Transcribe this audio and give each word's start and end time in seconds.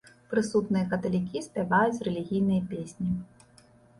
Прысутныя 0.29 0.85
каталікі 0.93 1.41
спяваюць 1.47 2.03
рэлігійныя 2.09 2.61
песні. 2.75 3.11